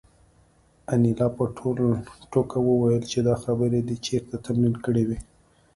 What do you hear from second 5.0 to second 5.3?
وې